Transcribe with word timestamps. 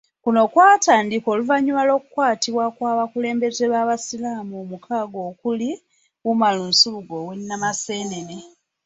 Kuno 0.23 0.41
kwatandika 0.51 1.27
oluvanyuma 1.33 1.81
lw'okukwatibwa 1.87 2.65
kw'abakulembeze 2.75 3.63
babasiraamu 3.73 4.53
omukaaga 4.63 5.17
okuli, 5.29 5.69
Umaru 6.31 6.61
Nsubuga 6.71 7.13
ow'e 7.21 7.35
Namaseenene. 7.47 8.37